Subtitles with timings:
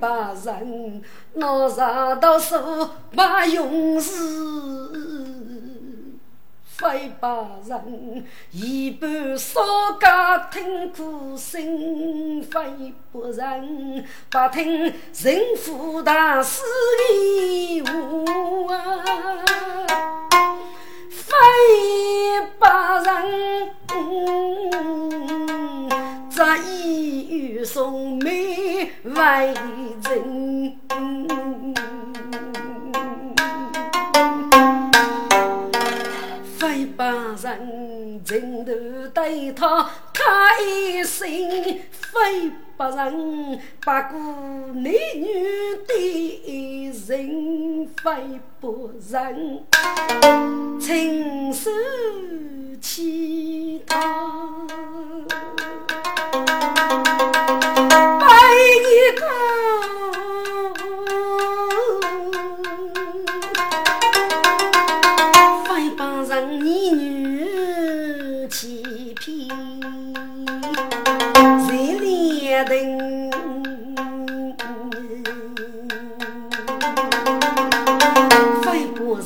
[0.00, 1.02] 把人
[1.34, 4.10] 拿上到手把勇士。
[6.64, 7.28] 非把
[7.66, 9.60] 人一半少
[10.00, 16.62] 家听苦声，非不人不听人夫大师
[17.10, 19.44] 的话啊，
[21.10, 21.28] 非
[22.58, 25.79] 把人嗯
[26.40, 29.52] 在意与送美为
[30.08, 31.89] 人。
[36.60, 37.06] 非把
[37.42, 38.72] 人情头
[39.14, 40.22] 对他太
[41.02, 41.26] 深，
[41.90, 44.92] 非把人把顾男女
[45.88, 49.64] 的人，非不人
[50.78, 51.70] 亲手
[52.78, 53.98] 乞讨，
[58.20, 58.26] 白
[58.76, 59.24] 一个。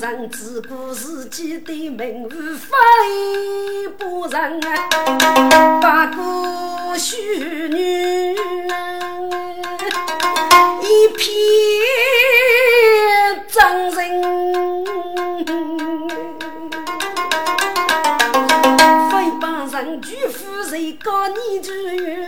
[0.00, 4.60] 人自顾自己的名誉，非不人
[5.81, 7.16] 啊，不过虚
[7.69, 8.34] 女，
[10.82, 11.25] 一片
[13.48, 13.97] 真人，
[19.72, 21.72] 人拒夫人高你住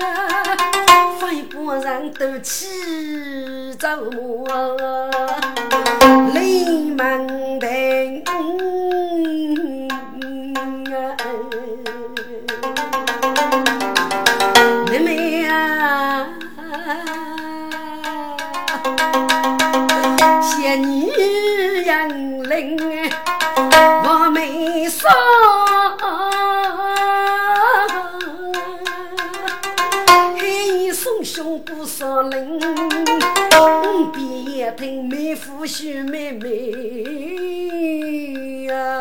[0.05, 0.57] 啊，
[1.21, 2.67] 非把人都气
[3.79, 3.89] 走。
[35.67, 36.47] 妹夫说妹妹。
[38.67, 39.01] 呀，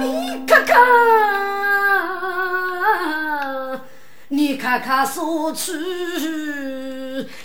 [0.00, 0.72] 你看看，
[4.28, 5.72] 你看看说出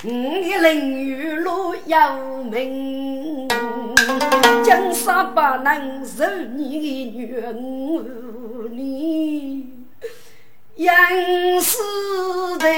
[0.04, 1.98] 你的淋雨路有
[2.44, 3.48] 名，
[4.64, 6.24] 江山不能受
[6.56, 7.56] 你的怨，
[8.72, 9.66] 你
[10.76, 10.96] 杨
[11.62, 11.80] 氏
[12.60, 12.70] 的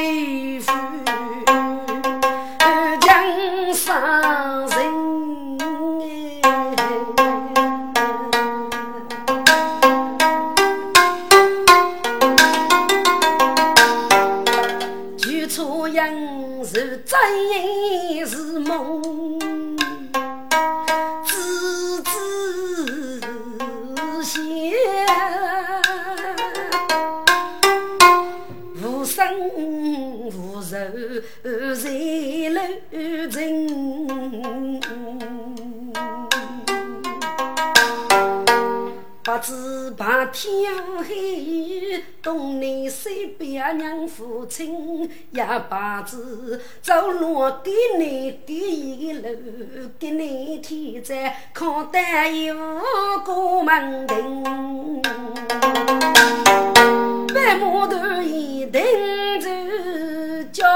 [44.16, 45.76] 父亲，也不
[46.06, 49.30] 知走路给你的一路，
[49.98, 52.54] 给你天在靠担有
[53.24, 55.02] 个门庭，
[57.34, 58.82] 白木头一顶
[59.40, 60.68] 着叫。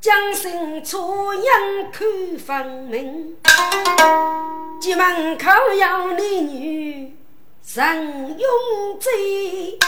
[0.00, 1.44] 将心出阳
[1.92, 2.04] 看
[2.36, 3.36] 分明，
[4.80, 5.48] 进门口
[5.78, 7.11] 要女女
[7.64, 9.78] 人拥挤，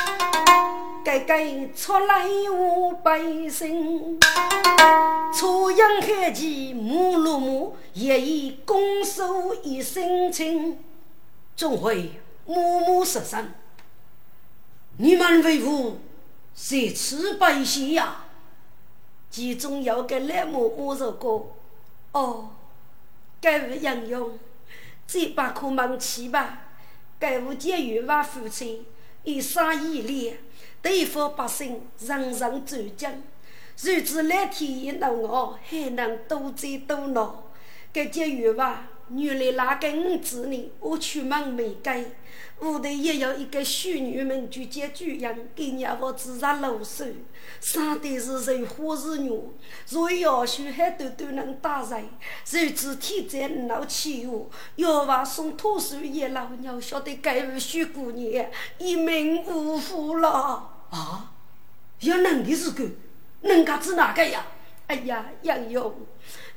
[1.05, 3.19] 该该出来无百
[3.49, 4.19] 姓。
[5.35, 10.79] 出阳看见母罗母，也以拱手一声亲，
[11.57, 12.13] 终会
[12.47, 13.53] 母母失声。
[14.97, 15.99] 你们为父
[16.55, 18.25] 谁吃百姓呀？
[19.31, 21.57] 其中有个赖某某说过
[22.13, 22.51] ：“哦，
[23.41, 24.39] 该无杨勇，
[25.09, 26.61] 这把可忙去吧。
[27.19, 28.85] 该无监狱娃父亲
[29.23, 30.39] 一生一烈，
[30.83, 33.23] 对付百姓人人尊敬。
[33.83, 37.31] 如此蓝天一怒我，还能多灾多难。
[37.93, 40.73] 该监狱娃。”原来那个五子呢？
[40.81, 42.05] 我出门没改，
[42.61, 47.05] 屋头也有一个许女们就接主人，给娘我自杀露手，
[47.61, 49.41] 生的是人花是女，
[49.91, 52.09] 若要求还都都能打人，
[52.51, 58.47] 如此天灾闹起我，要娃送土树爷老娘晓得该无许姑娘
[58.79, 61.33] 一命呜呼了啊！
[62.01, 62.85] 要能的是个，
[63.43, 64.47] 能家子哪个呀？
[64.87, 65.95] 哎呀，杨勇。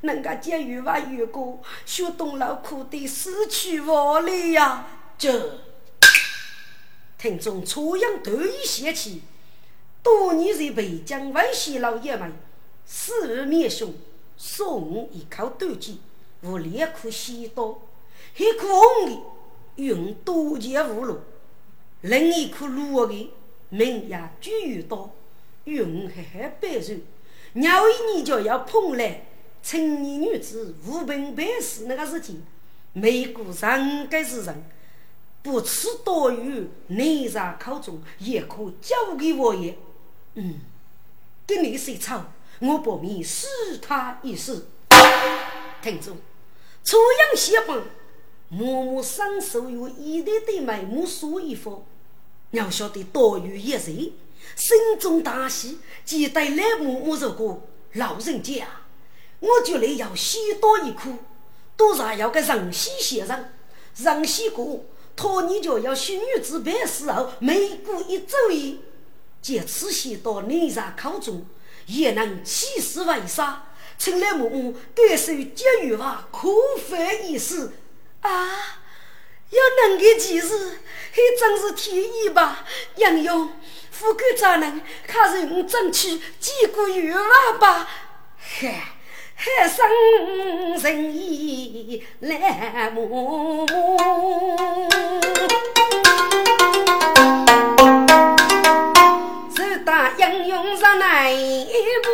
[0.01, 4.87] 人家监狱娃遇过，学东老苦的死去活来呀！
[5.17, 5.59] 这
[7.17, 9.23] 听众初阳得意写起，
[10.03, 12.31] 多年在北疆外西老爷们，
[12.85, 13.95] 死而灭兄，
[14.37, 15.97] 送一口短剑，
[16.43, 17.79] 无两颗西刀，
[18.37, 19.21] 一颗红的
[19.77, 21.21] 用多剑无路，
[22.01, 23.33] 另一颗绿的
[23.69, 25.09] 明呀巨鱼刀，
[25.63, 26.99] 用黑黑白肉，
[27.53, 29.23] 鸟一年就要碰来。
[29.67, 32.41] 青年女子无凭办事那个事情，
[32.93, 34.63] 每个人该是人，
[35.43, 39.77] 不吃多余，内在口中也可交给我也。
[40.35, 40.61] 嗯，
[41.45, 42.27] 跟你谁吵，
[42.61, 43.45] 我不免试
[43.81, 44.67] 他一试。
[45.81, 46.15] 听住，
[46.85, 47.83] 初阳写本，
[48.47, 51.73] 默默伸手用一对对眉目说一番。
[52.51, 53.83] 要晓得多余一人，
[54.55, 57.59] 心中大喜，记得来默默说个
[57.95, 58.65] 老人家。
[59.39, 61.11] 我就来要西多一颗，
[61.75, 63.51] 多少要个人西先生，
[63.95, 64.83] 人西过，
[65.15, 68.81] 托你就要许女子办事后，每过一周一，
[69.41, 71.45] 借此西多内在口中，
[71.85, 73.61] 也能起死回生。
[73.99, 76.47] 请来母母感受节约吧，可
[76.89, 77.73] 犯一死
[78.21, 78.79] 啊！
[79.49, 80.79] 要能个其事，
[81.11, 82.65] 还真是天意吧？
[82.97, 83.49] 杨勇，
[83.89, 87.13] 副官长能，看是我争取几个月
[87.59, 87.87] 吧？
[88.37, 88.96] 嗨。
[89.39, 89.85] 海生
[90.81, 93.67] 仁义来暮，
[99.47, 101.71] 自打英勇上哪一
[102.03, 102.09] 步？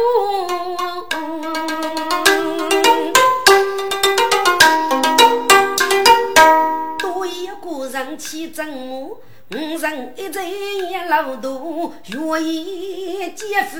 [7.00, 9.18] 多一个人去征募。
[9.52, 13.78] 五人一醉一老肚，愿意姐夫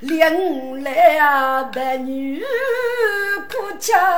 [0.00, 2.44] 领来白女
[3.50, 4.16] 哭家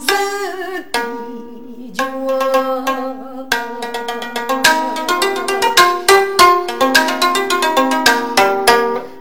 [0.00, 2.04] 是地脚。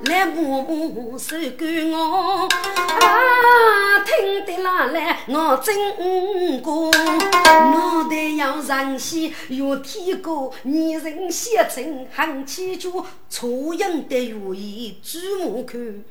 [0.03, 2.47] 来母母手给我。
[4.87, 16.03] 来，我真过，我得要人先有天过，女人写成很气脚，初阳的月意注目看，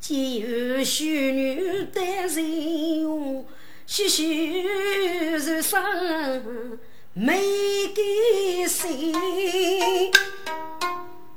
[0.00, 3.46] 见有秀女单人用，
[3.86, 4.62] 细细
[5.32, 5.82] 如霜，
[7.12, 7.38] 没
[7.94, 9.12] 给谁。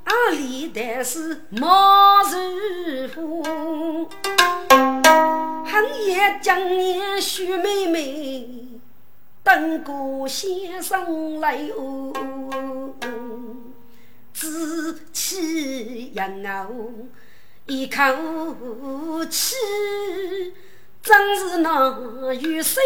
[0.08, 3.44] 阿里但是毛如虎，
[5.66, 8.48] 恨也将年许妹妹，
[9.44, 12.14] 等过先生来哦，
[14.34, 16.80] 志气扬哦，
[17.66, 18.02] 一口
[19.30, 19.56] 气，
[21.04, 22.82] 真是那玉碎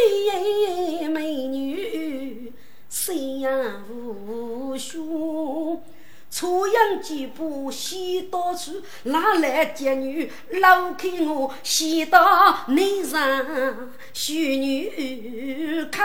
[1.07, 2.51] 美女，
[2.89, 3.51] 谁呀
[3.91, 5.83] 无数。
[6.31, 13.19] 初阳几步西到处，哪来贱女搂开我，西到内上
[14.13, 15.99] 秀女口。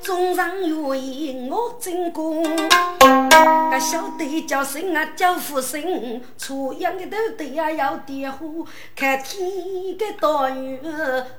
[0.00, 8.64] 众人愿意我进宫，个小弟叫声啊叫福生，初阳的头对呀要点火，
[8.96, 9.50] 看天
[9.98, 10.80] 个大雨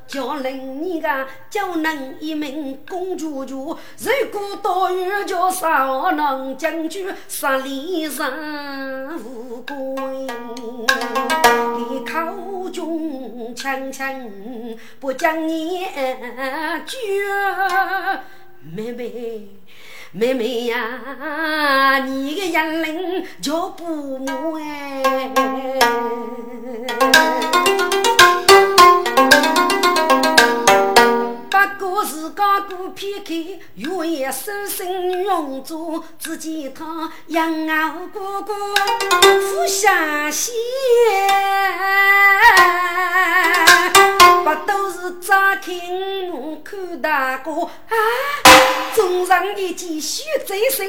[0.07, 8.29] 叫人你个叫人一名公主主，如果大雨叫啥能将军杀里上
[9.23, 10.27] 无关，
[12.05, 15.85] 口中轻轻不将你
[16.85, 16.97] 绝。
[18.75, 19.47] 妹妹，
[20.11, 24.61] 妹妹呀，你的眼泪叫不完。
[29.55, 29.68] 不
[31.59, 33.33] 不过是个马过片刻，
[33.75, 38.53] 月夜守身女红烛，只见他养儿哥哥
[39.41, 40.53] 俯下线，
[44.45, 45.73] 不都是张开
[46.31, 47.69] 目看大哥啊？
[48.95, 50.87] 中上一见血贼身，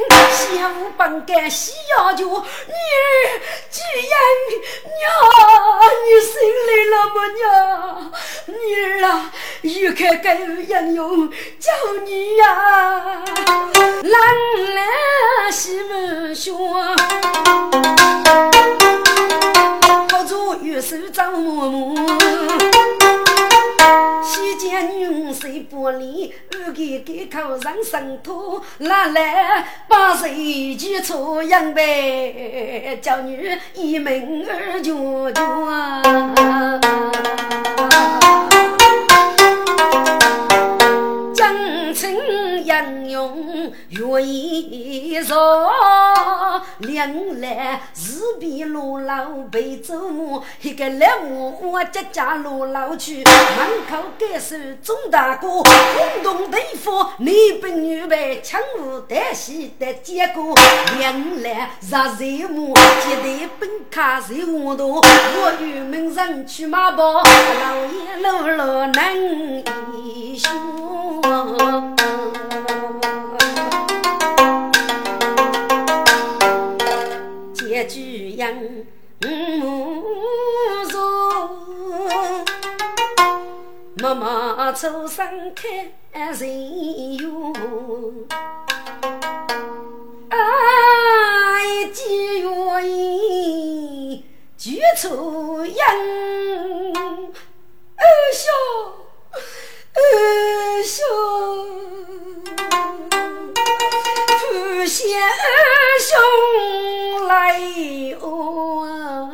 [0.59, 2.41] 相互本该喜要求，女儿
[3.71, 4.13] 既然
[4.99, 5.03] 娘，
[6.05, 6.33] 你生
[6.67, 8.13] 来了么娘？
[8.47, 8.55] 女
[8.85, 11.73] 儿啊，欲看该应用叫
[12.05, 13.23] 你呀，
[14.03, 16.53] 冷来西门雪，
[20.11, 22.80] 好做玉手张嬷嬷。
[24.81, 32.99] 西见女婿不离，二给给口上生土，拿来把谁去出洋呗？
[33.03, 35.41] 叫女一门儿全全。
[42.81, 45.37] 杨勇愿意做，
[46.79, 53.27] 两来是比罗老背走马，一个来我我家家罗老去，门
[53.87, 60.55] 口感受钟大哥，轰动地方，你不女备抢舞带戏的结果，
[60.99, 69.15] 两来热热马，接待本卡在我头，我与门人去马跑，老爷路路难
[69.95, 70.51] 一说。
[77.55, 78.55] 结句样
[79.21, 80.05] 母
[80.91, 81.51] 说，
[83.97, 85.93] 妈妈出生开
[86.39, 87.53] 人哟，
[90.29, 90.39] 哎，
[91.93, 92.49] 几月
[92.89, 94.25] 一
[94.57, 95.87] 举出样，
[97.97, 98.53] 二兄，
[100.01, 100.97] 二兄。
[104.53, 105.29] 不谢二
[106.01, 106.09] 兄
[107.29, 107.61] 来
[108.21, 109.31] 哦，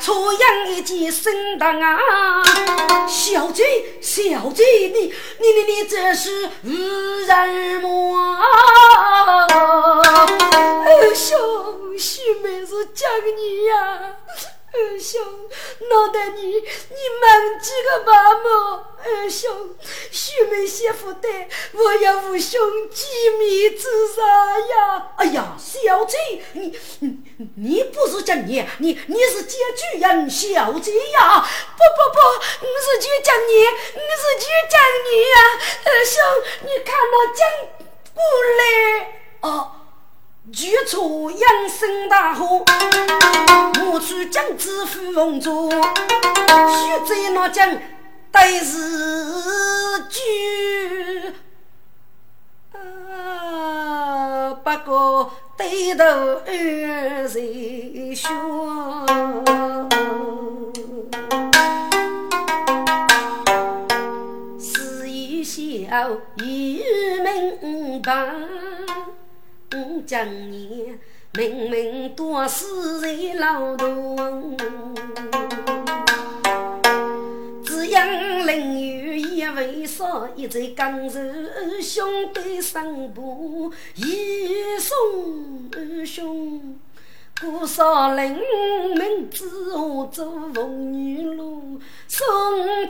[0.00, 2.42] 初阳一见生当啊，
[3.06, 3.64] 小姐
[4.00, 6.68] 小姐，你你你你这是无
[7.26, 7.88] 人么？
[10.86, 11.38] 二兄
[11.98, 14.16] 许妹是讲你呀。
[14.72, 15.20] 二兄，
[15.90, 16.60] 脑袋你你
[17.20, 18.84] 忙几个爸母？
[19.02, 19.74] 二兄，
[20.12, 21.28] 许妹媳妇的，
[21.72, 22.60] 我要无兄
[22.90, 23.84] 见面之
[24.14, 24.22] 啥
[24.58, 25.12] 呀？
[25.16, 26.16] 哎呀，小姐，
[26.52, 27.18] 你你
[27.56, 31.40] 你不是讲你，你你是接主人，小姐呀？
[31.40, 35.36] 不不不，我是去讲你，我是去讲你呀！
[35.84, 36.22] 二兄，
[36.62, 37.40] 你看到讲
[38.14, 38.22] 过
[38.58, 38.62] 来
[39.40, 39.79] 哦。
[40.52, 42.64] 举出养生大河，
[43.92, 45.78] 我去将子富翁做，须
[47.06, 47.78] 在那将
[48.32, 48.76] 对是
[50.08, 50.20] 句，
[52.72, 57.28] 啊，不过低头二人
[58.16, 59.06] 说，
[64.58, 66.82] 是一笑一
[67.22, 68.32] 明白。
[69.76, 70.98] 五将年，
[71.34, 74.56] 明明多死在劳动，
[77.64, 81.20] 只因林雨一为少，一在江州
[81.80, 86.76] 兄弟上步，一送二兄。
[87.40, 88.36] 姑少林
[88.98, 92.22] 门子我做凤女路，宋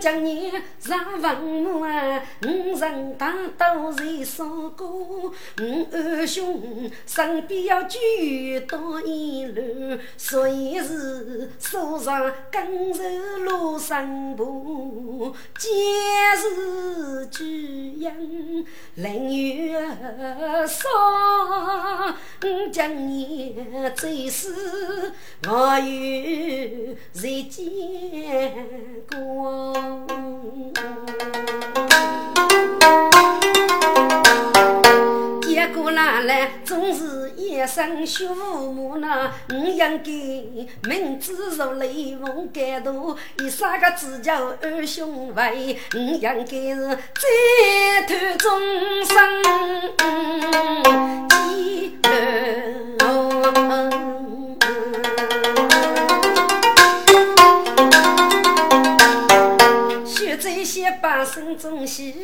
[0.00, 4.42] 江年上文武啊，五人大都在杀
[4.76, 13.04] 过，五二兄身边要举刀一路，随时手上跟着
[13.44, 15.68] 路上步，皆
[16.36, 18.12] 是举阳
[18.94, 19.72] 林雨
[20.66, 20.88] 少，
[22.44, 24.30] 五江年最。
[24.30, 24.48] 是
[25.46, 27.66] 我有谁见
[29.10, 29.74] 过？
[36.00, 39.30] 哪来总是一身血母呢。
[39.50, 39.90] 我应该
[40.88, 45.76] 明知如雷锋感动，以三个字叫二兄妹。
[45.92, 48.48] 我应该是再头终
[49.04, 49.18] 生
[51.28, 52.08] 记得。
[60.40, 62.14] 这些百姓中喜，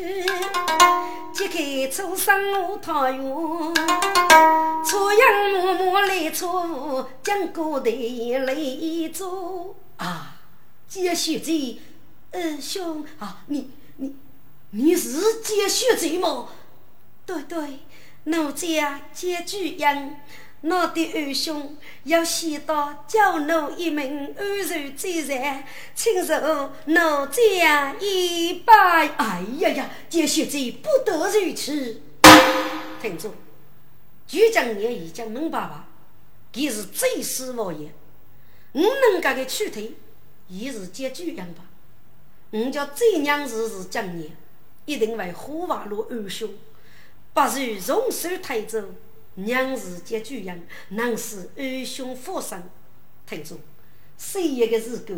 [1.35, 3.23] 揭开初生无桃源，
[4.83, 7.91] 初阳默默来出，将过的
[8.39, 8.55] 来
[9.13, 10.39] 做啊！
[10.89, 11.79] 接续这
[12.33, 14.17] 二兄啊，你你
[14.71, 16.49] 你是接血罪吗？
[17.27, 17.81] 对对，
[18.25, 20.17] 奴家接巨人，
[20.63, 29.09] 我的二兄要先到教奴一名安然罪人，请受奴家一拜。
[29.17, 32.01] 哎呀呀，接血罪不得如此。
[33.01, 33.35] 听住，
[34.27, 35.89] 巨将爷已经明白吧？
[36.53, 37.93] 他是最死无言，
[38.73, 39.93] 我能给他取退，
[40.49, 41.65] 也是接巨人吧？
[42.51, 44.31] 我叫这娘子是将爷，
[44.87, 46.49] 一定会火化了二兄。
[47.35, 48.83] 不如从手抬走，
[49.37, 52.63] 娘子接巨人，能使二兄复生。
[53.27, 53.61] 听住，
[54.17, 55.15] 谁一个日狗，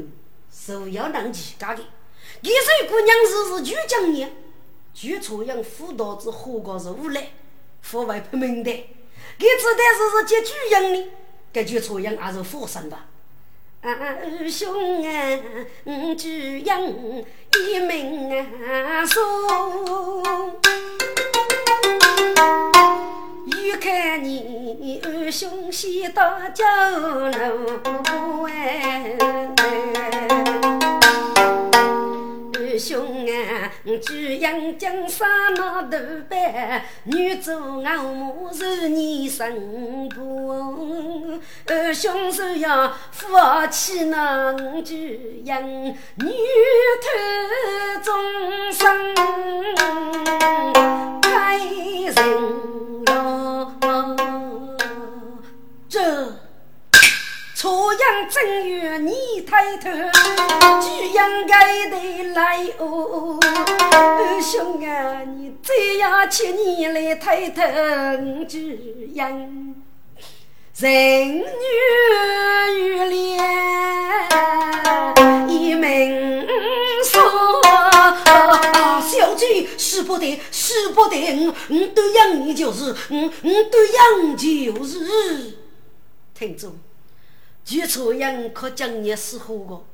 [0.53, 1.83] 是要能起家的。
[2.41, 4.29] 你说姑娘是是巨将爷，
[4.93, 7.31] 据朝阳辅导子何个是无赖，
[7.81, 8.71] 父为不明的。
[8.71, 11.11] 你知道是是接巨人呢？
[11.53, 13.07] 该据朝阳还是复生吧？
[13.81, 15.39] 二兄啊，
[16.17, 17.25] 巨人
[17.57, 19.23] 一命啊送。
[23.56, 26.65] 欲看你二兄先到酒
[27.39, 29.17] 楼哎。
[32.54, 41.41] 二兄啊，举阳江山那头班，女做俺母是你生婆。
[41.67, 43.26] 二兄是要夫
[43.71, 45.95] 妻能举阳，女
[47.02, 47.08] 头
[48.04, 49.15] 终生
[51.23, 52.98] 开人。
[55.88, 56.32] 这。
[57.54, 63.40] 初阳正月你抬头，就应该得来哦。
[63.90, 67.60] 二兄啊，你这样请你来抬头，
[68.49, 69.75] 巨阳
[70.80, 71.43] 人女
[72.76, 73.36] 玉莲
[75.49, 76.47] 一门
[77.02, 77.21] 说，
[79.02, 85.58] 小姐使不得，使不得，我对养你就是，我我对养就是，
[86.32, 86.78] 听住。
[87.64, 89.84] 据朝阳可将你死活个，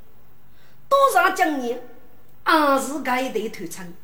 [0.90, 1.79] 多少将你
[2.42, 3.94] 俺是该得头称，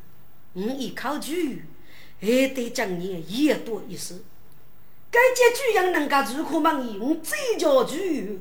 [0.53, 1.63] 我依靠剧，
[2.19, 4.23] 还得将你也多一丝。
[5.11, 6.97] 该结剧人能够如何满意？
[6.97, 8.39] 我这叫剧，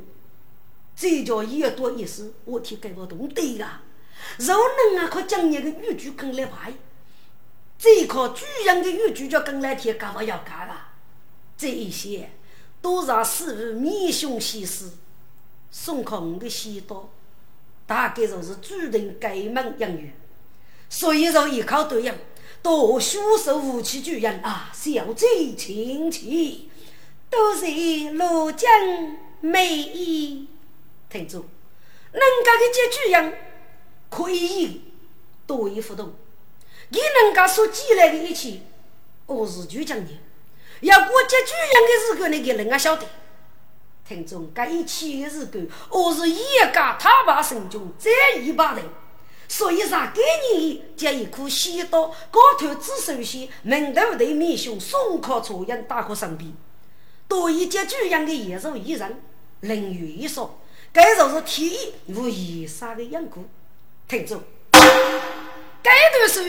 [0.97, 2.33] 这叫也多一丝。
[2.45, 3.83] 我听该不懂对啊。
[4.39, 6.73] 若能啊，可将你个语句跟来排，
[7.79, 10.89] 这靠剧人的语句就跟来听，干不要干了。
[11.59, 12.31] 这一些
[12.81, 14.93] 都是师傅面雄西施。
[15.73, 17.11] 孙悟空的西道，
[17.87, 20.13] 大概就是注定改门养育，
[20.89, 22.15] 所以说依靠对应，
[22.63, 26.71] 多学手武器巨人啊，小贼亲戚，
[27.31, 27.67] 都是
[28.13, 28.71] 罗江
[29.41, 30.47] 美意。
[31.09, 31.47] 听住，
[32.13, 33.35] 能够的这巨人
[34.09, 34.83] 可以
[35.47, 36.13] 多一互动，
[36.91, 38.61] 你能够说起来的一切，
[39.27, 40.11] 我是就讲的，
[40.81, 43.07] 要过这巨人的时候，你给人家晓得。
[44.07, 48.85] 听众，这一切的日子，我是一家他把神中这一把人，
[49.51, 50.23] 所以啥给
[50.55, 56.53] 你将一颗西刀，高头只首先门头对面兄松靠朝阳打过身边，
[57.27, 59.21] 多一件巨样的野兽一人，
[59.59, 60.57] 人语一说，
[60.93, 63.45] 该就是天意无以杀的样故。
[64.07, 66.45] 听众，该段书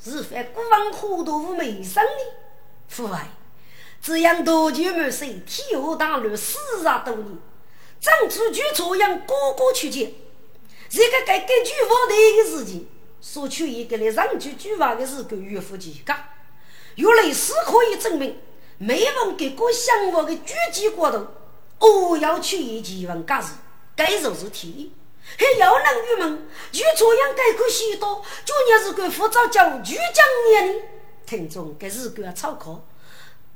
[0.00, 2.32] 是犯古往虎毒无美声的，
[2.86, 3.28] 父爱。
[4.00, 7.38] 这样多久没岁，天下大乱四十多年，
[8.00, 10.12] 张出去朝阳哥哥去见，
[10.88, 12.88] 这个该根据我的一个事情，
[13.20, 16.14] 说出一个来上去举法的是个岳父几个，
[16.94, 18.38] 有类似可以证明，
[18.78, 21.26] 每逢给个相我的举击过头，
[21.78, 23.54] 我要去一几问干事，
[23.94, 24.92] 该就是天意，
[25.36, 30.82] 还有人郁闷，就朝阳该个许多，就你是个负责教举讲年，
[31.26, 32.84] 听众该是个草考。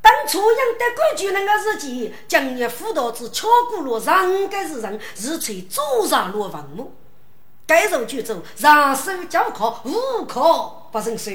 [0.02, 6.92] 当初养的规矩那个日期，将你辅导子敲鼓锣，上该是人，日吹早上落坟墓，
[7.70, 11.30] 该走就走，上手教考，无考不认输。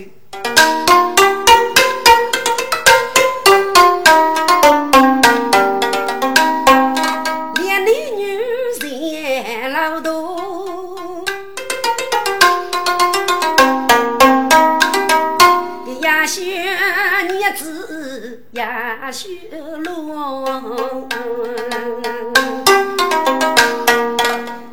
[18.51, 19.29] 呀，修
[19.77, 21.07] 路，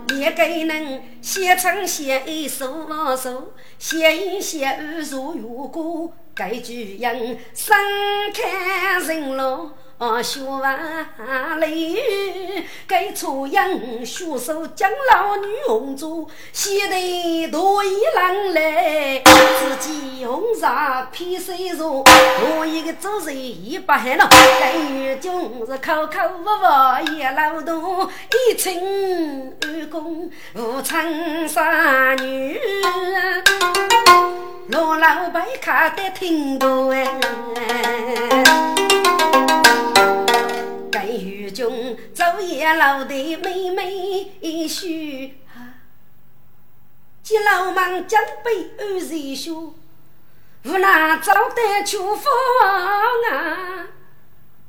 [0.08, 7.74] 你给人写成写一首首，写一写二如如歌，该句人生
[8.34, 11.96] 看人路，学万里，
[12.88, 13.64] 该出洋
[14.04, 25.32] 学手将老女红烛，西头多一郎来，自己红纱披水茶，我一个做人一把汗了，该女军
[25.64, 28.10] 是口口无无也劳动，
[28.50, 32.58] 一清二公无称三女，
[34.72, 37.06] 老老白看得挺多哎。
[40.90, 44.32] 该与君昼夜劳的妹妹
[44.66, 45.76] 婿啊，
[47.22, 49.76] 见老忙将背二人书，
[50.64, 52.32] 无奈早得秋风
[53.30, 53.88] 啊。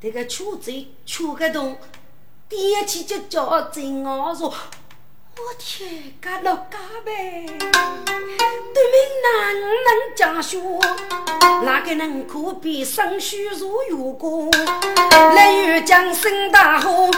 [0.02, 1.78] 这个秋贼秋个洞，
[2.46, 4.52] 点起就叫真我说。
[5.36, 7.46] 我天，干老家呗！
[7.46, 10.58] 对面男能家学，
[11.64, 14.48] 哪个能可比生须如月光？
[15.34, 17.10] 来遇江声大河，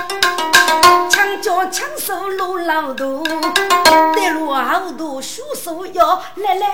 [1.10, 3.04] 枪脚枪手路老大，
[4.14, 6.68] 带路好多凶手要来来，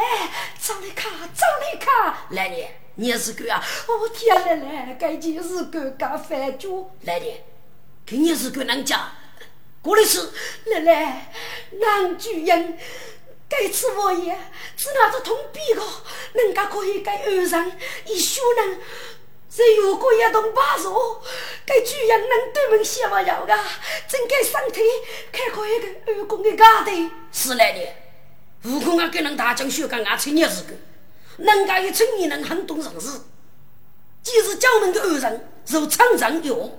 [0.60, 3.60] 找你看，找你看，来人，你是个啊？
[3.88, 7.34] 我天，来来，该件事个干饭桌，来人，
[8.06, 9.10] 今年是个能家。
[9.82, 10.20] 过来是
[10.66, 11.32] 奶奶，
[11.80, 12.78] 男主人，
[13.48, 14.38] 这次我也
[14.76, 15.82] 只拿着铜币个，
[16.34, 18.78] 人家可以给二人一修人，
[19.50, 21.20] 只有过一栋八座，
[21.66, 23.58] 给主人能对门写不要个，
[24.08, 24.80] 真给身体
[25.32, 27.10] 开阔一个二公的家的。
[27.32, 27.80] 是来的，
[28.70, 30.74] 悟空啊，给人大将学个俺青年是个，
[31.38, 33.20] 人家一青年人很懂人事，
[34.22, 36.78] 既是教门的二人，如常人有，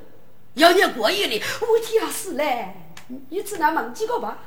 [0.54, 2.76] 要你过夜的，我天啊，是嘞。
[3.30, 4.38] 你只能忘记个吧？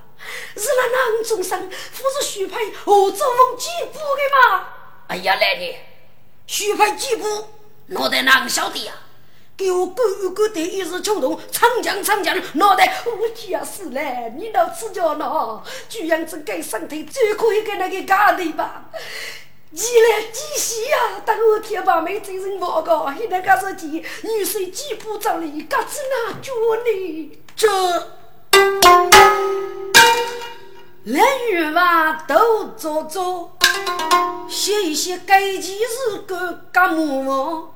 [0.57, 4.69] 是那囊中生，不是许配何作风几步的吗？
[5.09, 5.77] 哎呀，来的
[6.47, 7.49] 许配几步，
[7.89, 8.93] 脑袋哪晓得呀？
[9.59, 10.03] 给我狗
[10.35, 14.33] 狗的一时冲动，长江长江脑袋，我天啊，是嘞！
[14.37, 15.63] 你老吃叫呢？
[15.89, 18.85] 居然只给身体最可以给那个家的吧？
[19.71, 21.21] 你来几细呀？
[21.27, 23.87] 等我天把妹真人报告，现在开始记
[24.23, 26.53] 女婿几步走哩，嘎子哪脚
[26.85, 27.39] 呢？
[27.55, 28.17] 这。
[31.05, 33.57] 来与娃都做做，
[34.49, 37.75] 写一些该件事个干么？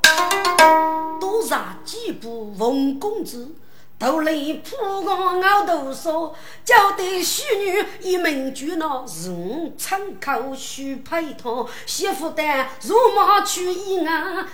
[1.21, 3.55] 多杀几部文公子。
[4.01, 4.33] 都来
[4.65, 6.33] 铺个熬豆烧，
[6.65, 12.43] 交代许女一门举闹，是我参考许配套，媳妇的
[12.81, 14.11] 如马去意外，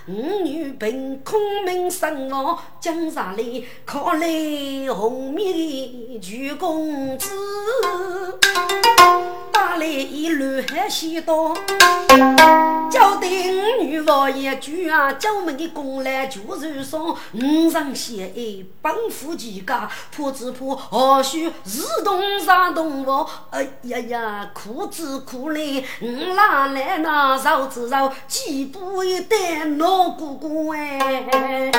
[0.09, 4.27] 五女凭空名生活，江上里靠来
[4.93, 7.31] 红面举公子。
[9.57, 11.57] 打来一路海西多，
[12.91, 23.27] 交代五女王一句啊，叫门的公来就是说，五上写爱帮扶几家，怕只怕何须自动上动我？
[23.49, 31.73] 哎呀呀，苦之苦来，五哪来那绕子绕，几步一单老姑姑哎，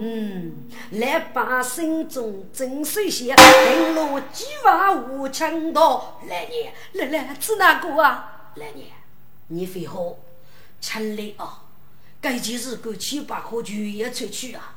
[0.00, 0.54] 嗯。
[0.92, 6.20] 来把心中真水些，平路几万无强盗。
[6.28, 8.52] 来年，来来，指哪个啊？
[8.56, 8.88] 来年，
[9.48, 10.14] 你废话，
[10.80, 11.64] 陈雷啊，
[12.20, 14.76] 该件事够七八颗全也出去啊。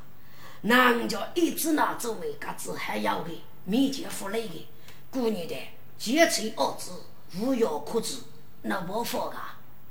[0.62, 3.30] 人家一直拿走为嘎子还要的，
[3.64, 4.68] 面前付来的，
[5.10, 5.56] 姑娘的
[5.98, 6.92] 洁身二字，
[7.38, 8.18] 无药可治，
[8.64, 9.38] 那没法噶。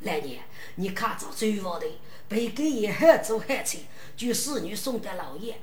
[0.01, 0.43] 来年，
[0.75, 1.87] 你看着最好的，
[2.29, 3.81] 被给也害走害钱，
[4.17, 5.59] 就侍女送给老爷。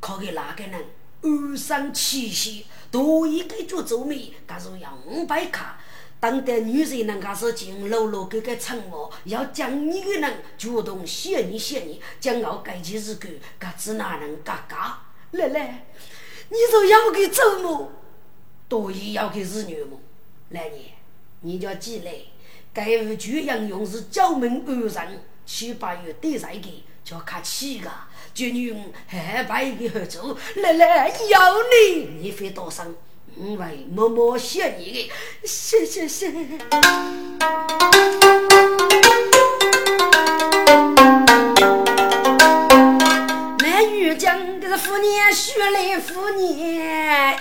[0.00, 0.86] 可给哪个人
[1.20, 5.78] 二三七夕，多一个就做媒，假如要五百卡，
[6.20, 15.02] 当代女人能够是进楼楼给个承诺，要将你的人主动谢你谢你，将要改起日干，嘎子哪能嘎嘎？
[15.30, 15.86] 奶奶，
[16.50, 17.90] 你说要给周么？
[18.68, 19.98] 多一要给日女么？
[20.50, 20.84] 来年
[21.40, 22.12] 你叫记来，
[22.74, 27.90] 该日就应用是教门安人，七八月对谁给叫客气个。
[28.32, 28.72] 就女
[29.08, 32.94] 还把一个合作，来来要你，你非多生，
[33.36, 35.10] 我会默默谢你的，
[35.44, 36.30] 谢谢谢。
[43.58, 47.38] 那玉江的是妇年，雪来妇年，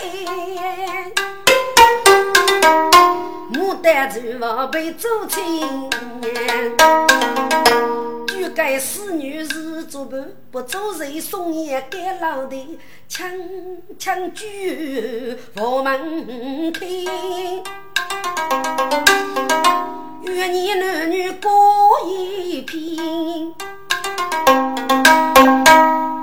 [3.53, 5.89] 牡丹洲王被走亲。
[8.55, 13.31] 该死女是做伴，不做人送也该老的，强
[13.97, 16.85] 强举佛门开，
[20.23, 21.49] 愿你男女过
[22.05, 22.97] 一片。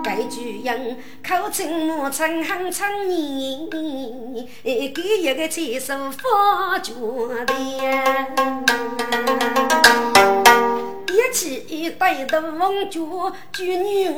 [0.02, 3.68] 该白居人，口称我称行称年，
[4.62, 6.94] 给一个亲手发脚
[7.44, 7.54] 的。
[11.08, 13.00] 一起带头风脚，
[13.52, 14.08] 举女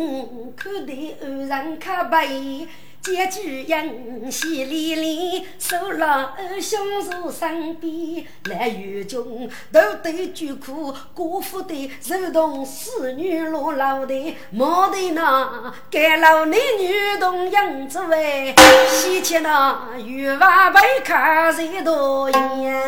[0.57, 0.93] 看待
[1.23, 2.69] 偶然可悲。
[3.09, 8.27] 结局人喜连连，守了兄如身边。
[8.45, 18.55] 来雨中头对酒苦，姑父的如同死女落老的，莫得那该老的女童样滋味。
[18.91, 22.88] 喜气那与娃被看谁多眼？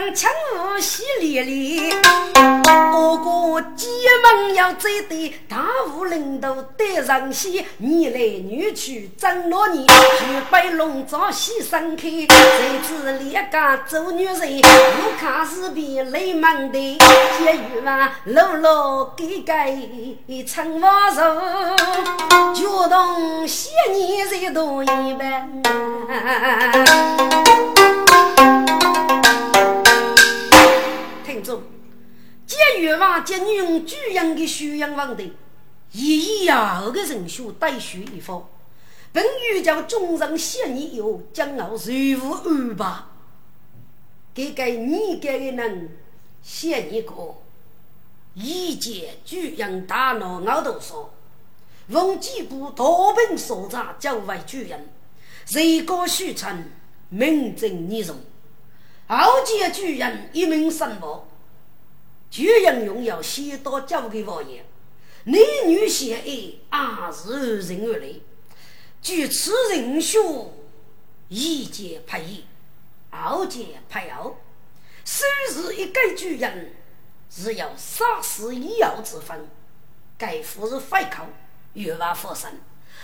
[0.00, 1.94] 人抢舞喜连连，
[2.94, 3.86] 我哥急
[4.22, 5.58] 忙要走的大
[5.94, 9.92] 武领导得上戏，你来女去争罗你，举
[10.50, 12.26] 杯龙爪喜盛开，谁
[12.82, 16.98] 知烈家做女人，不看视频泪满的，
[17.38, 21.20] 结语嘛搂搂给给唱花手，
[22.54, 25.62] 就当谢你这多一般。
[31.40, 31.62] 听众，
[32.46, 35.32] 借越王接女人主人的修养问题，
[35.92, 38.46] 一呀二个人数带学一方，
[39.12, 43.04] 本欲将众人谢你有将要随无安排，
[44.34, 45.96] 给给你给的人
[46.42, 47.14] 谢你个，
[48.34, 51.14] 一见主人大脑熬头说，
[51.88, 54.88] 逢几部大兵所长交为主人，
[55.46, 56.64] 谁个许成
[57.08, 58.18] 名正言顺。
[59.08, 61.24] 后见主人一名身亡，
[62.30, 64.64] 主人拥有许多交给王爷，
[65.24, 68.14] 男女相爱也是人而来。
[69.02, 70.54] 据此人说，
[71.28, 72.44] 一见拍一，
[73.10, 74.32] 二见拍二，
[75.04, 76.76] 虽是一个主人，
[77.28, 79.48] 是有杀死一药之分。
[80.16, 81.24] 该夫是废口，
[81.72, 82.52] 越发发生。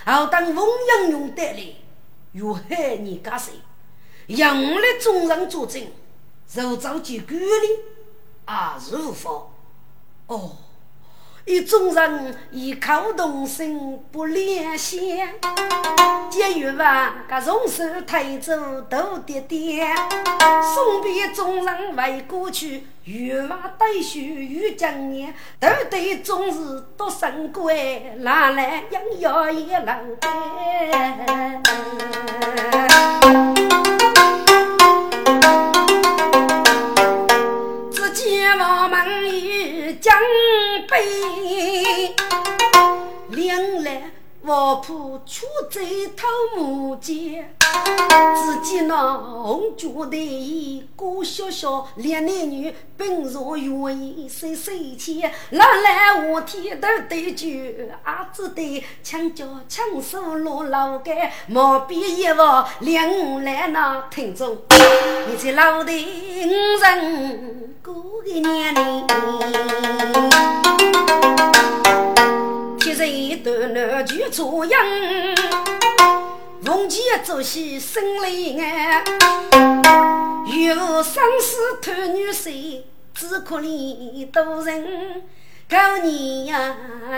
[0.05, 1.75] 而当翁阳勇得来，
[2.31, 3.55] 又害你家谁？
[4.29, 5.83] 杨力众人作证，
[6.55, 7.79] 如遭结果哩，
[8.47, 9.53] 啊如佛。
[10.29, 10.57] 哦，
[11.45, 14.99] 一众人异口同声不联想，
[16.31, 19.97] 节约吧，个从手抬走都点点，
[20.75, 29.95] 送别众人回过去，越娃带袖与将年，都对终日多生贵，哪来养要一老
[40.97, 41.76] 北，两
[44.47, 44.53] 来。
[44.57, 45.81] 卧铺出在
[46.17, 46.25] 头
[46.57, 57.49] 目间，只见那红脚的衣，郭小小两男女并若愿意谁谁牵，哪来我天头对酒，
[58.05, 64.57] 阿只得枪脚枪手落老街，毛笔一握两来那听众，
[65.29, 69.07] 你这老的五人过个年龄。
[73.05, 74.81] 一人断难就做样，
[76.63, 79.05] 逢前做戏生泪眼，
[80.47, 82.83] 有生死托女婿，
[83.15, 85.23] 只可怜多人
[85.69, 86.77] 靠你呀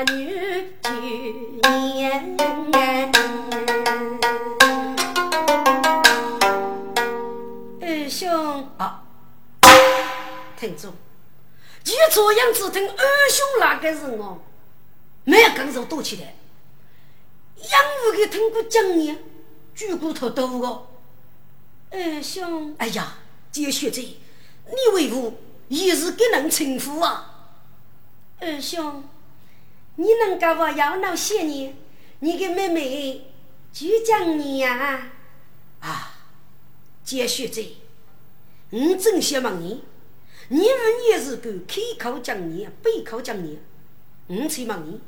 [0.09, 2.37] 女眷。
[7.81, 9.03] 二兄啊，
[10.59, 10.89] 听住，
[11.85, 12.97] 你这样子听二
[13.31, 14.39] 兄那个人哦。
[15.29, 16.35] 没有感受多起来，
[17.57, 19.19] 养父给通过经验，
[19.75, 20.87] 举骨头多个。
[21.91, 23.19] 二兄，哎呀，
[23.53, 25.39] 这学者，你为父
[25.69, 27.51] 也是给人称呼啊。
[28.41, 29.05] 二兄，
[29.97, 31.77] 你能够我要闹些年，
[32.21, 33.31] 你的妹妹
[33.71, 35.11] 就讲你呀。
[35.81, 36.15] 啊，
[37.05, 37.63] 这学者，
[38.71, 39.85] 我真想问你，
[40.49, 40.69] 你们
[41.11, 43.59] 也是个开口讲你，闭口讲你，
[44.29, 44.99] 我才问你。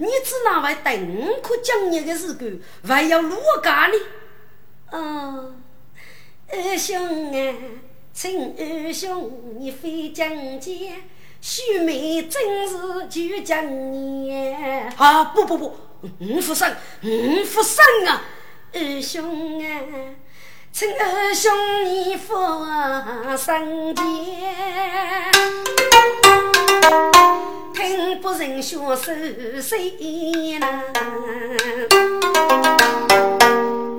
[0.00, 2.36] 你只拿为等可讲你的时候，
[2.88, 3.94] 还要如家呢？
[4.92, 5.54] 哦，
[6.48, 7.54] 二兄啊，
[8.12, 10.28] 请二兄你非讲
[10.60, 10.94] 解，
[11.40, 12.76] 秀妹真是
[13.08, 14.32] 就讲你
[14.96, 15.24] 啊！
[15.34, 18.22] 不不不，我不生，我不生啊！
[18.72, 19.82] 二兄啊，
[20.70, 21.52] 请二兄
[21.84, 24.02] 你放生解。
[27.78, 29.92] 听不人说是谁
[30.58, 30.66] 呢？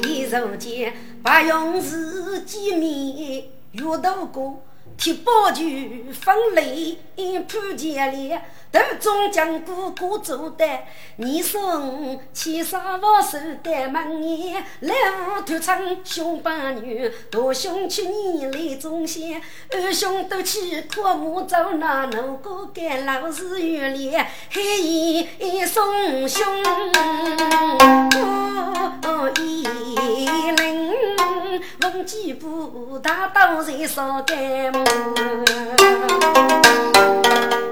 [0.03, 4.61] 一如间，白勇士见面欲渡过。
[4.97, 6.97] 铁宝驹风雷
[7.47, 10.65] 破剑裂，斗中将鼓鼓奏的。
[11.15, 26.45] 你送千杀万手的门眼，来无突唱兄八女，大兄去年来中仙，二兄斗气阔木走那奴哥干老是月连，黑衣送兄
[29.01, 29.63] 过一
[30.55, 30.79] 林，
[31.81, 34.71] 闻几步大刀在手干。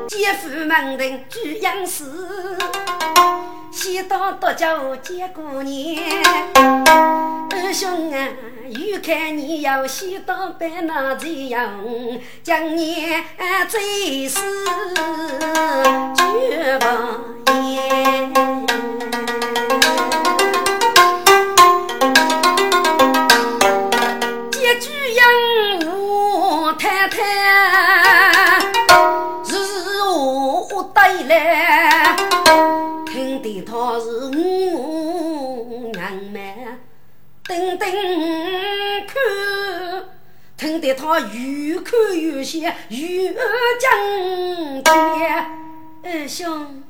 [0.07, 2.05] 姐夫门人举阳事，
[3.71, 6.01] 先到多久见过年？
[6.55, 8.27] 二兄啊，
[8.69, 11.73] 又看你要先到白那这样，
[12.43, 13.23] 将年
[13.67, 14.39] 最是
[16.15, 17.77] 绝不言。
[30.97, 32.15] 来，
[33.05, 34.07] 听得他是
[34.75, 36.79] 我娘们，
[37.47, 37.87] 等等
[39.07, 39.15] 看，
[40.57, 44.91] 听得他越看越像越讲的。
[46.03, 46.83] 二兄，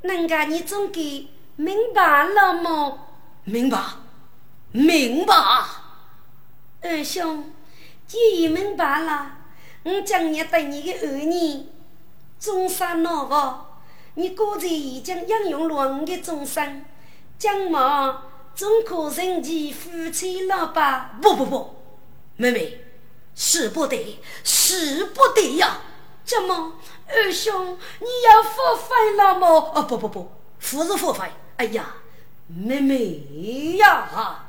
[0.00, 2.98] 人家你总给明白了吗？
[3.44, 3.78] 明白，
[4.72, 5.34] 明白。
[6.80, 7.52] 二兄，
[8.06, 9.32] 既然明白了，
[9.84, 11.66] 我将你对你的儿女。
[12.42, 13.66] 中山老个，
[14.14, 16.84] 你刚才已经引用了我的终身，
[17.38, 21.12] 将嘛总可认其夫妻了吧？
[21.22, 21.76] 不不不，
[22.34, 22.80] 妹妹，
[23.36, 25.82] 是不得，是不得呀！
[26.24, 26.72] 怎么，
[27.06, 29.46] 二兄你要付费了吗？
[29.76, 31.30] 哦不不不，不是付费。
[31.58, 31.94] 哎呀，
[32.48, 34.48] 妹妹呀！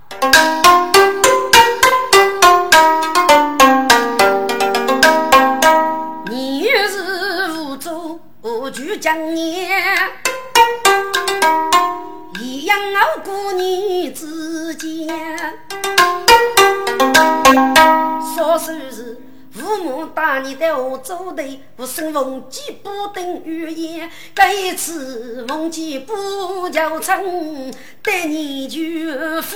[8.73, 9.69] 举将年，
[12.41, 15.07] 一样熬过年之间。
[18.35, 19.19] 少数是
[19.51, 24.09] 父母打你的恶作对，不生逢记不等语言。
[24.33, 28.79] 这一次逢记不叫成，对你就
[29.43, 29.55] 负。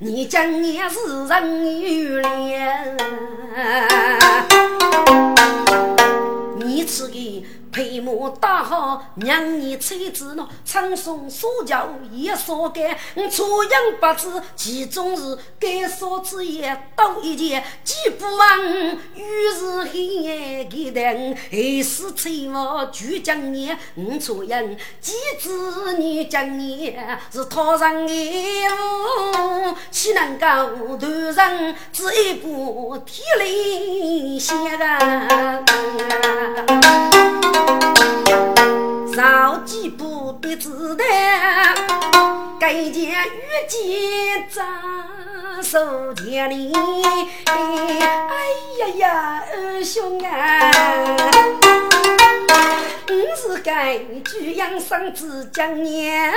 [0.00, 2.96] 你将年是人有脸。
[6.66, 7.14] 你此个
[7.76, 12.96] 配马大好，让你妻子喏，唱诵说教也说干，
[13.30, 18.64] 初阳八字其中是该说之言多一件，既不忘
[19.14, 19.22] 于
[19.54, 24.64] 是黑夜给灯，还是催我去讲你，我初阳
[24.98, 26.96] 几子你讲你
[27.30, 35.62] 是讨上业务，岂能够断人只一步天雷线啊！
[39.12, 41.06] 绕几步的子弹，
[42.60, 43.10] 该见遇
[43.68, 46.72] 见张守千里。
[47.46, 47.54] 哎
[48.78, 50.70] 呀呀，二兄啊，
[53.08, 56.36] 你是该举阳生子将年月，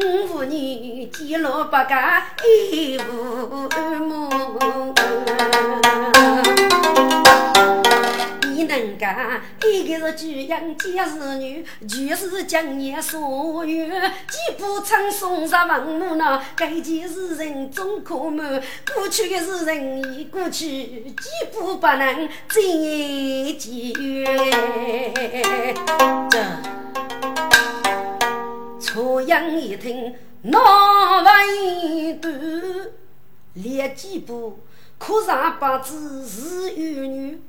[0.00, 3.68] 我妇女几老八家一无
[4.00, 4.28] 母。
[8.66, 16.42] 人家一个是举阳皆是女，就是将年所愿，几步唱送上文母呢？
[16.56, 18.62] 该件事人总可瞒，
[18.94, 22.60] 过去的事人已过去，几步不能再
[23.58, 25.74] 见缘。
[26.30, 26.38] 这
[28.80, 31.32] 初阳一听，脑门
[31.74, 32.32] 一短，
[33.54, 34.58] 连几步
[34.98, 37.40] 可上八字是有女。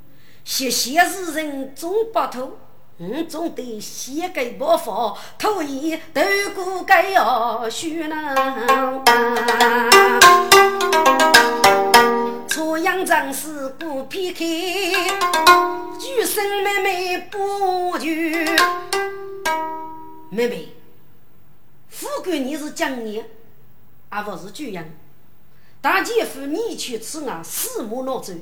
[0.44, 2.58] 谢谢世人总不图，
[2.98, 6.22] 我总得先给不放，头一头
[6.56, 9.04] 骨该要学呢。
[12.48, 14.40] 初阳正是不撇开，
[16.00, 18.46] 举身妹妹不举。
[20.32, 20.70] 妹妹，
[21.90, 23.30] 富贵你是江年，
[24.10, 24.98] 而不是举人。
[25.82, 28.34] 大姐夫你去吃啊，四目闹走。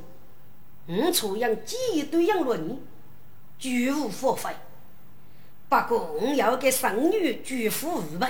[0.87, 2.79] 我初养几对养论，
[3.59, 4.49] 绝无花费。
[5.69, 8.27] 不过我要给孙女祝福五倍，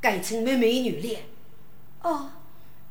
[0.00, 1.20] 改成美美女了。
[2.02, 2.30] 哦，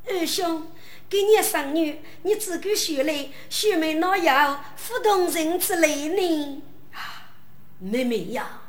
[0.08, 0.66] 二兄，
[1.08, 6.62] 给你孙女，你自个学来，学妹哪有不同人之类呢？
[6.92, 7.30] 啊，
[7.78, 8.62] 妹妹呀，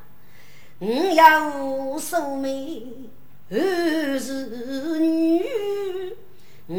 [0.79, 2.83] 我要素妹，
[3.49, 5.45] 儿是女，
[6.67, 6.75] 五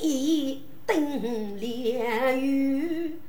[0.00, 3.20] 年登连雨，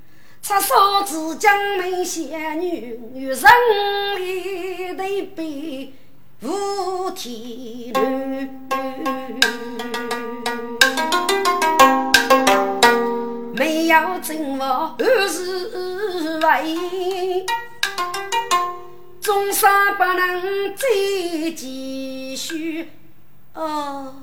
[0.41, 2.97] 插嫂子将门仙女，
[3.27, 3.37] 人
[4.15, 5.93] 里得被
[6.41, 8.49] 无天女。
[13.53, 17.45] 没有正我二是为。
[19.19, 20.87] 终生不能再
[21.51, 22.89] 继续。
[23.53, 24.15] 哦，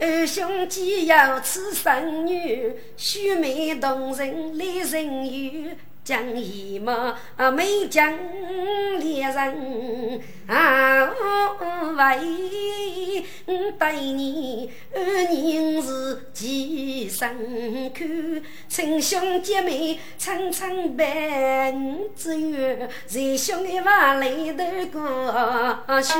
[0.00, 5.76] 二兄既有此生女，须眉动人泪人雨。
[6.08, 7.14] 将一马
[7.50, 8.10] 没将
[8.98, 11.04] 猎人啊
[11.98, 13.26] 为
[13.78, 18.06] 对你二人是几深刻，
[18.70, 21.04] 亲兄姐妹层层伴
[22.16, 26.14] 之缘，在兄弟娃里头过血。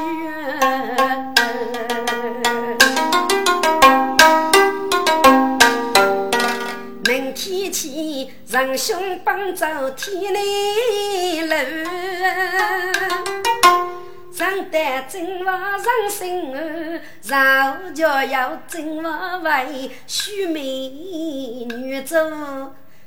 [7.09, 11.55] 明天起，仁兄帮走天内路，
[14.31, 22.29] 上得正话上心儿，然后就要正话为许美女做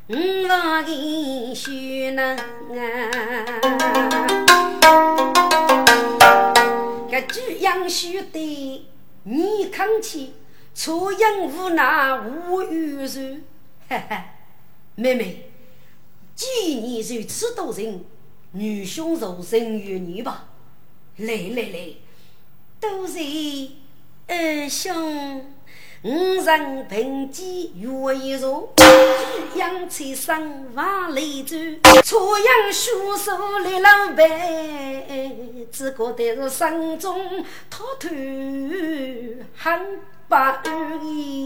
[0.08, 2.36] 五房的婿呢。
[7.12, 8.88] 这句杨须的
[9.26, 10.34] 你看起，
[10.74, 13.44] 初阳无奈无语人。
[13.92, 14.26] 哈哈，
[14.96, 15.50] 妹妹，
[16.34, 18.06] 既你如此多情，
[18.54, 20.48] 女兄就人与你吧。
[21.18, 21.90] 来来来，
[22.80, 23.20] 都是
[24.28, 25.46] 二兄，
[26.04, 31.58] 五人平肩月一坐，举阳翠上万里走，
[32.02, 35.36] 初阳书手立老白，
[35.70, 38.08] 只觉得是心中滔滔
[39.58, 40.00] 恨。
[40.32, 40.64] 把
[41.04, 41.46] 意，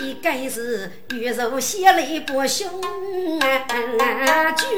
[0.00, 2.68] 一个是玉手血泪不胸
[3.40, 4.68] 绝，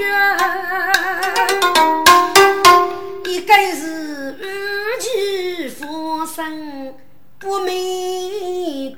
[3.26, 4.46] 一个是二
[4.98, 6.94] 气风生
[7.38, 8.94] 不美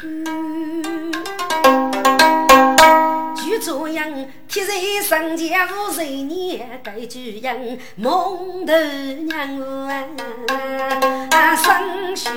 [3.35, 4.09] 就这样，
[4.53, 9.67] 天在上前无十年，该句人蒙头娘
[11.31, 12.29] 啊，生须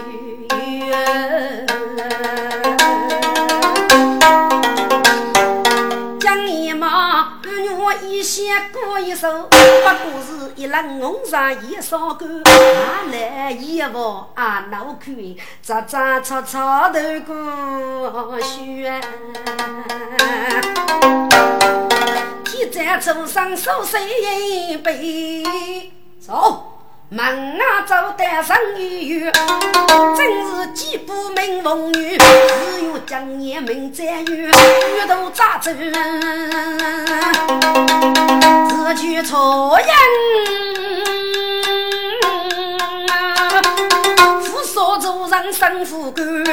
[0.49, 1.65] 月。
[6.21, 7.41] 将一马，
[7.77, 9.93] 我一先过一手，不过
[10.25, 15.11] 是一轮红纱一扫干，哪来一副啊脑壳，
[15.61, 19.01] 扎扎草草头过血。
[22.57, 25.43] 你在桌上手写一杯，
[26.19, 26.71] 走。
[27.09, 27.23] 门
[27.59, 29.31] 啊走得上一月，
[30.17, 35.77] 真是几不名凤女，只有江年名在月，月头扎针，
[38.69, 39.87] 自去错人。
[45.05, 46.51] 少做人生富贵，街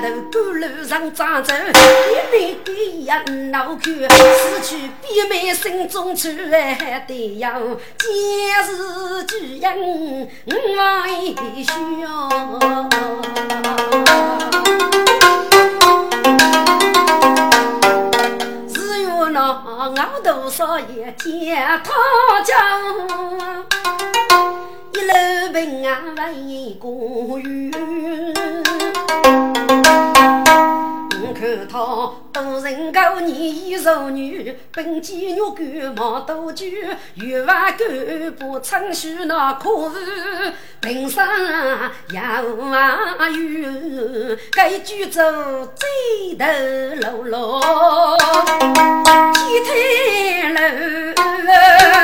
[0.00, 0.02] 头
[0.32, 2.72] 半路上站着，一脸给
[3.06, 6.30] 人脑壳，失去闭门心中愁，
[7.06, 7.52] 得要
[7.96, 8.10] 今
[8.64, 10.52] 日巨人为
[11.62, 11.70] 需
[12.00, 12.28] 要。
[18.66, 19.94] 只有那熬
[20.24, 22.52] 多少夜见他家。
[25.02, 27.70] 楼平安为公园，
[31.34, 35.64] 看他多人高年已熟女，本肌肉干
[35.96, 36.66] 毛多久，
[37.14, 41.26] 月娃干不撑须那可是平生
[42.10, 45.20] 也无啊有，该举走
[45.74, 47.60] 最头落落，
[49.34, 49.72] 天台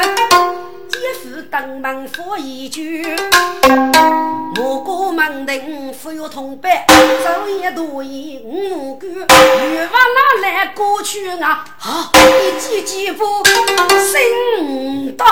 [0.08, 0.17] 楼。
[1.50, 3.06] 登门佛一句，
[4.60, 9.14] 我过门庭复有同伴，昼夜多言五干，欲
[9.78, 11.64] 望哪来过去啊？
[11.78, 13.24] 好，一记几步
[14.12, 15.24] 心大。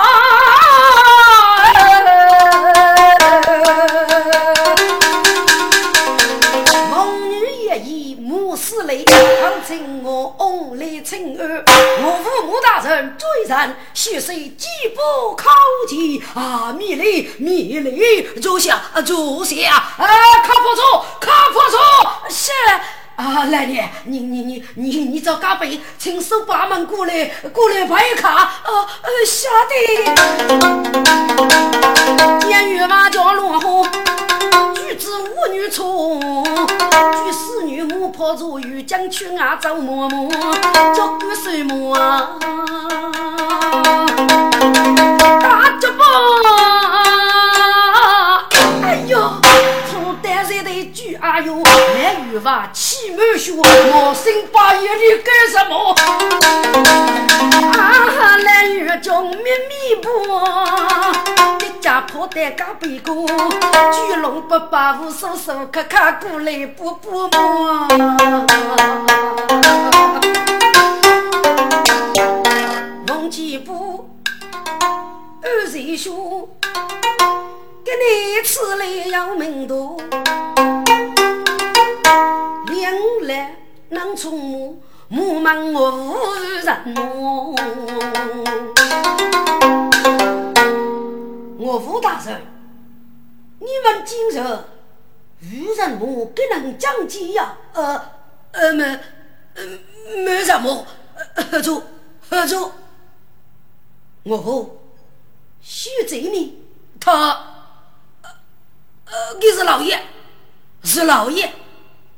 [9.67, 15.51] 请我翁来请儿，我父母大人追人，血水几步靠
[15.89, 16.73] 近啊！
[16.73, 20.07] 米粒，米粒，坐下，坐下，啊！
[20.45, 20.83] 靠不住，
[21.21, 21.77] 靠不住，
[22.33, 22.53] 是
[23.17, 28.29] 啊，来人，你你你你你找嘎贝，请手把门过来，过来拍卡。
[28.31, 28.51] 啊
[29.03, 29.75] 呃，晓得。
[32.51, 33.89] 烟雨瓦叫落花，
[34.75, 36.21] 举子舞女错，
[37.25, 40.31] 举四女母婆坐玉江去啊走磨磨，
[40.95, 42.29] 脚骨碎磨啊，
[45.41, 46.03] 大脚步。
[48.83, 49.19] 哎呦！
[51.21, 55.95] 哎呦，蓝玉娃气满胸，我心八月里干什么？
[57.79, 60.11] 啊，蓝玉叫咪咪婆，
[61.61, 63.27] 一家婆带个背锅，
[63.93, 67.87] 巨龙不把无手手，咔咔过来补补摸。
[73.09, 74.09] 王继步，
[75.43, 76.49] 二岁兄，
[77.85, 79.99] 给你吃了要命多。
[84.17, 86.15] 能出木，木门我无
[86.65, 87.55] 人么？
[91.59, 92.41] 我吴大人，
[93.59, 94.39] 你们今日
[95.43, 96.33] 无人么？
[96.35, 97.59] 给人讲解呀？
[97.75, 98.01] 呃
[98.53, 98.85] 呃没
[99.55, 99.63] 呃
[100.25, 100.87] 没什么，
[101.51, 101.83] 合作
[102.31, 102.73] 合作。
[104.23, 104.67] 我和
[105.61, 106.63] 徐贼呢？
[106.99, 107.13] 他
[108.23, 108.31] 呃
[109.05, 110.01] 呃，你是老爷，
[110.83, 111.53] 是老爷，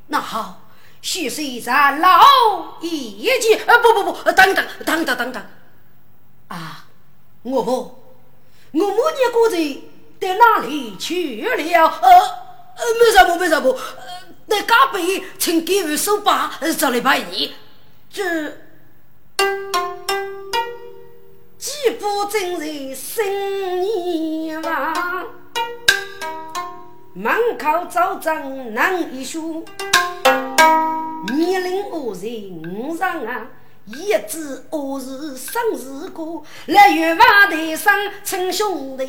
[0.07, 0.61] 那好。
[1.01, 2.20] 许岁在老
[2.80, 5.42] 一句，啊不不不，等等等等等等，
[6.49, 6.86] 啊，
[7.42, 7.99] 我不，我
[8.72, 9.80] 母年过节
[10.20, 11.86] 到哪里去了？
[12.03, 13.78] 呃呃，没什么没什么，呃，
[14.49, 17.51] 在家北请给我手把找来拜年，
[18.11, 18.51] 这
[21.59, 25.26] 几步正在新年房，
[27.21, 29.64] 门口早张难一书。
[31.37, 32.29] 年龄二十
[32.71, 33.45] 五上啊，
[33.87, 37.93] 一知我是生日过，来月房台上
[38.23, 39.05] 称兄弟，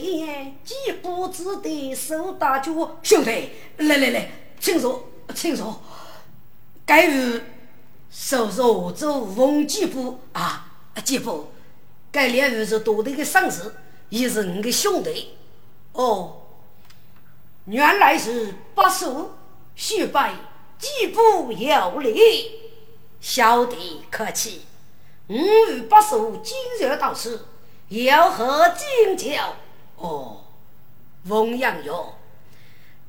[0.64, 5.80] 几步子的手打脚，兄弟，来来来，请坐，请坐。
[6.88, 7.40] 该日
[8.10, 10.66] 收拾我做冯继父啊，
[11.04, 11.52] 继父，
[12.12, 13.72] 该两日是多的个生日，
[14.10, 15.36] 也是你的兄弟。
[15.92, 16.39] 哦，
[17.70, 19.30] 原来是八叔
[19.76, 20.34] 续拜。
[20.80, 22.52] 几步有礼，
[23.22, 24.66] 小弟客气。
[25.28, 27.46] 五语不熟，今日到此，
[27.90, 28.74] 有何
[29.06, 29.30] 敬酒？
[29.98, 30.38] 哦，
[31.28, 32.16] 翁阳哟，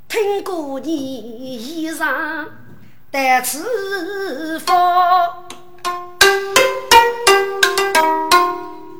[0.08, 2.46] 听过你衣裳
[3.10, 5.48] 得此方，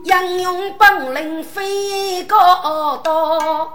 [0.05, 3.75] 英勇本领非高刀。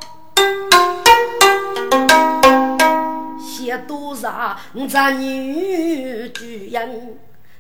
[3.40, 4.58] 写多少
[4.90, 7.18] 咱女主人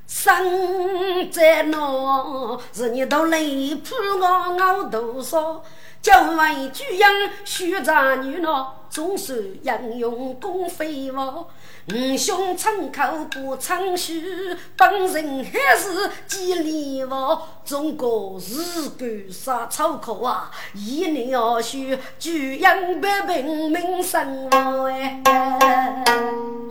[0.07, 4.25] 生在那，是你都累破我
[4.59, 5.63] 熬多少？
[6.01, 11.45] 叫万主人许咱女呢，总是英勇共飞舞。
[11.93, 17.39] 五兄称口不称虚，本人还是几里话。
[17.63, 20.49] 中国是个啥粗口啊？
[20.73, 25.21] 一年要学主人百平民生活哎！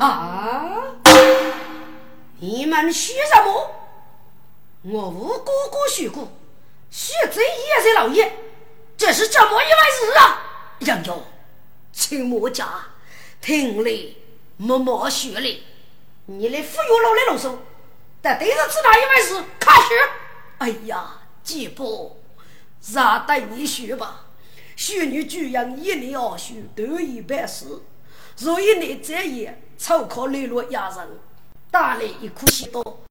[0.00, 0.82] 啊！
[2.40, 3.70] 你们学什么？
[4.82, 6.26] 我无哥哥学过，
[6.90, 8.32] 学这也是老爷，
[8.96, 10.42] 这是怎么一回事啊？
[10.80, 11.22] 杨勇，
[11.92, 12.66] 请莫家
[13.40, 14.16] 听令。
[14.56, 15.64] 默默学哩，
[16.26, 17.56] 你来忽悠老来啰嗦，
[18.22, 19.88] 但对着知道一回事，开始。
[20.58, 22.22] 哎呀，姐夫，
[22.92, 24.26] 让带你学吧。
[24.76, 27.66] 学女居然一年二学，多一办事。
[28.38, 31.18] 若一年这样，抽考磊落压人，
[31.72, 33.04] 打来一颗心多。